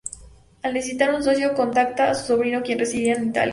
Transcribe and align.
Al 0.63 0.73
necesitar 0.73 1.13
un 1.13 1.21
socio, 1.21 1.53
contacta 1.53 2.09
a 2.09 2.15
su 2.15 2.25
sobrino 2.33 2.63
quien 2.63 2.79
residía 2.79 3.13
en 3.13 3.27
Italia. 3.29 3.49